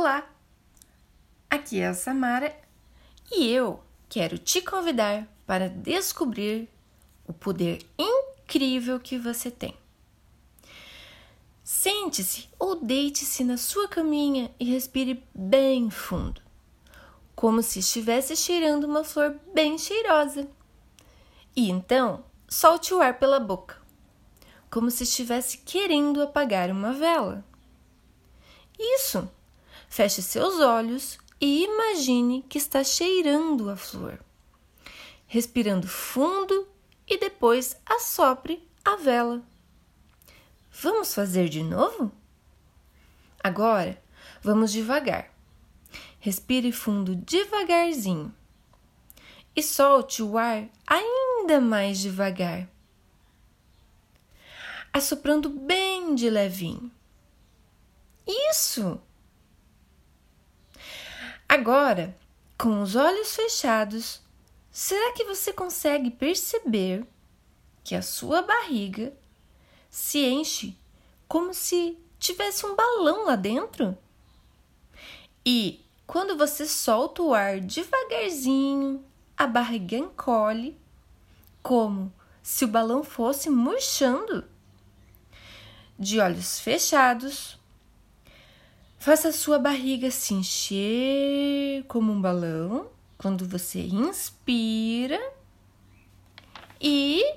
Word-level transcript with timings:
Olá, 0.00 0.30
aqui 1.50 1.80
é 1.80 1.88
a 1.88 1.92
Samara 1.92 2.56
e 3.32 3.50
eu 3.52 3.82
quero 4.08 4.38
te 4.38 4.62
convidar 4.62 5.26
para 5.44 5.68
descobrir 5.68 6.68
o 7.26 7.32
poder 7.32 7.84
incrível 7.98 9.00
que 9.00 9.18
você 9.18 9.50
tem. 9.50 9.76
Sente-se 11.64 12.48
ou 12.60 12.76
deite-se 12.76 13.42
na 13.42 13.56
sua 13.56 13.88
caminha 13.88 14.54
e 14.60 14.66
respire 14.66 15.20
bem 15.34 15.90
fundo, 15.90 16.40
como 17.34 17.60
se 17.60 17.80
estivesse 17.80 18.36
cheirando 18.36 18.84
uma 18.84 19.02
flor 19.02 19.34
bem 19.52 19.76
cheirosa. 19.76 20.48
E 21.56 21.68
então 21.68 22.24
solte 22.46 22.94
o 22.94 23.00
ar 23.00 23.18
pela 23.18 23.40
boca, 23.40 23.76
como 24.70 24.92
se 24.92 25.02
estivesse 25.02 25.58
querendo 25.58 26.22
apagar 26.22 26.70
uma 26.70 26.92
vela. 26.92 27.44
Isso! 28.78 29.28
Feche 29.88 30.22
seus 30.22 30.60
olhos 30.60 31.18
e 31.40 31.64
imagine 31.64 32.42
que 32.48 32.58
está 32.58 32.84
cheirando 32.84 33.70
a 33.70 33.76
flor, 33.76 34.18
respirando 35.26 35.88
fundo 35.88 36.68
e 37.06 37.18
depois 37.18 37.76
assopre 37.86 38.66
a 38.84 38.96
vela. 38.96 39.42
Vamos 40.70 41.14
fazer 41.14 41.48
de 41.48 41.62
novo? 41.62 42.12
Agora, 43.42 44.00
vamos 44.42 44.72
devagar. 44.72 45.32
Respire 46.20 46.72
fundo 46.72 47.14
devagarzinho 47.14 48.34
e 49.54 49.62
solte 49.62 50.22
o 50.22 50.38
ar 50.38 50.68
ainda 50.86 51.60
mais 51.60 51.98
devagar, 51.98 52.68
assoprando 54.92 55.48
bem 55.48 56.14
de 56.14 56.30
levinho. 56.30 56.92
Isso! 58.26 59.00
Agora, 61.58 62.16
com 62.56 62.82
os 62.82 62.94
olhos 62.94 63.34
fechados, 63.34 64.22
será 64.70 65.12
que 65.12 65.24
você 65.24 65.52
consegue 65.52 66.08
perceber 66.08 67.04
que 67.82 67.96
a 67.96 68.00
sua 68.00 68.42
barriga 68.42 69.12
se 69.90 70.24
enche 70.24 70.78
como 71.26 71.52
se 71.52 71.98
tivesse 72.16 72.64
um 72.64 72.76
balão 72.76 73.26
lá 73.26 73.34
dentro? 73.34 73.98
E 75.44 75.84
quando 76.06 76.38
você 76.38 76.64
solta 76.64 77.22
o 77.22 77.34
ar 77.34 77.58
devagarzinho, 77.58 79.04
a 79.36 79.44
barriga 79.44 79.96
encolhe, 79.96 80.78
como 81.60 82.12
se 82.40 82.64
o 82.64 82.68
balão 82.68 83.02
fosse 83.02 83.50
murchando. 83.50 84.44
De 85.98 86.20
olhos 86.20 86.60
fechados, 86.60 87.57
Faça 88.98 89.28
a 89.28 89.32
sua 89.32 89.60
barriga 89.60 90.10
se 90.10 90.34
encher 90.34 91.84
como 91.84 92.12
um 92.12 92.20
balão 92.20 92.90
quando 93.16 93.46
você 93.46 93.80
inspira 93.80 95.20
e 96.80 97.36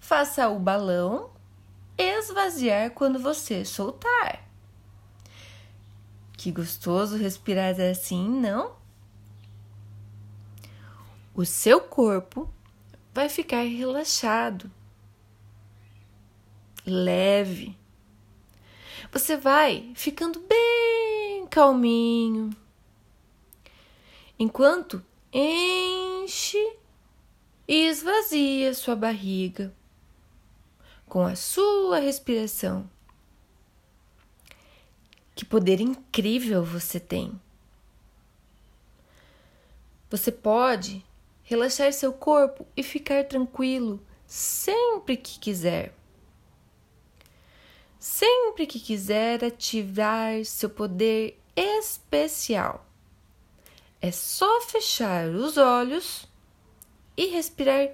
faça 0.00 0.48
o 0.48 0.58
balão 0.58 1.30
esvaziar 1.96 2.90
quando 2.90 3.20
você 3.20 3.64
soltar. 3.64 4.48
Que 6.32 6.50
gostoso 6.50 7.16
respirar 7.16 7.80
assim, 7.80 8.28
não? 8.28 8.74
O 11.32 11.44
seu 11.44 11.80
corpo 11.80 12.52
vai 13.14 13.28
ficar 13.28 13.62
relaxado, 13.62 14.68
leve 16.84 17.80
você 19.12 19.36
vai 19.36 19.92
ficando 19.94 20.40
bem 20.40 21.46
calminho. 21.48 22.48
Enquanto 24.38 25.04
enche 25.30 26.76
e 27.68 27.86
esvazia 27.86 28.72
sua 28.72 28.96
barriga 28.96 29.72
com 31.06 31.26
a 31.26 31.36
sua 31.36 31.98
respiração. 31.98 32.90
Que 35.34 35.44
poder 35.44 35.78
incrível 35.78 36.64
você 36.64 36.98
tem! 36.98 37.38
Você 40.10 40.32
pode 40.32 41.04
relaxar 41.42 41.92
seu 41.92 42.14
corpo 42.14 42.66
e 42.74 42.82
ficar 42.82 43.24
tranquilo 43.24 44.00
sempre 44.26 45.18
que 45.18 45.38
quiser 45.38 45.94
sempre 48.02 48.66
que 48.66 48.80
quiser 48.80 49.44
ativar 49.44 50.44
seu 50.44 50.68
poder 50.68 51.40
especial. 51.54 52.84
É 54.00 54.10
só 54.10 54.60
fechar 54.62 55.28
os 55.28 55.56
olhos 55.56 56.28
e 57.16 57.26
respirar 57.26 57.90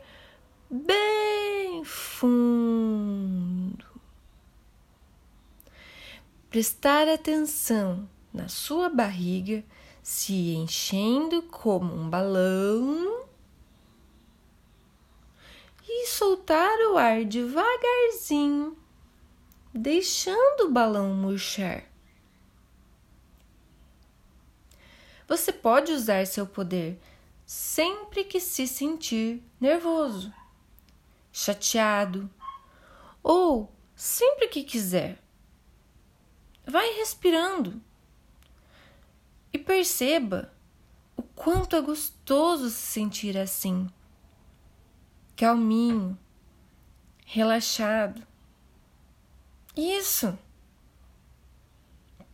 bem 0.71 1.85
fundo. 1.85 2.25
Prestar 6.49 7.07
atenção 7.07 8.09
na 8.33 8.49
sua 8.49 8.89
barriga 8.89 9.63
se 10.03 10.55
enchendo 10.55 11.43
como 11.43 11.95
um 11.95 12.09
balão 12.09 13.27
e 15.87 16.07
soltar 16.07 16.79
o 16.91 16.97
ar 16.97 17.27
devagarzinho 17.27 18.88
deixando 19.73 20.67
o 20.67 20.71
balão 20.71 21.15
murchar. 21.15 21.85
Você 25.27 25.53
pode 25.53 25.93
usar 25.93 26.27
seu 26.27 26.47
poder 26.47 26.99
sempre 27.45 28.25
que 28.25 28.41
se 28.41 28.67
sentir 28.67 29.43
nervoso, 29.61 30.33
chateado 31.31 32.31
ou 33.23 33.73
sempre 33.95 34.49
que 34.49 34.65
quiser. 34.65 35.19
Vai 36.67 36.95
respirando 36.95 37.81
e 39.53 39.59
perceba 39.59 40.53
o 41.17 41.23
quanto 41.23 41.77
é 41.77 41.81
gostoso 41.81 42.71
se 42.71 42.81
sentir 42.81 43.37
assim, 43.37 43.89
calminho, 45.37 46.19
relaxado. 47.27 48.27
Isso! 49.79 50.37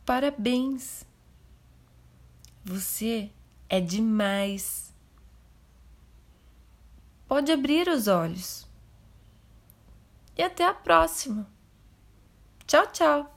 Parabéns! 0.03 1.05
Você 2.63 3.31
é 3.69 3.79
demais! 3.79 4.91
Pode 7.27 7.51
abrir 7.51 7.87
os 7.87 8.07
olhos. 8.07 8.67
E 10.35 10.41
até 10.41 10.65
a 10.65 10.73
próxima! 10.73 11.47
Tchau, 12.65 12.87
tchau! 12.87 13.34